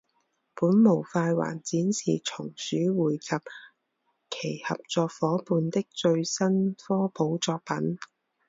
[0.55, 3.27] 本模块还展示松鼠会及
[4.31, 7.99] 其合作伙伴的最新科普作品。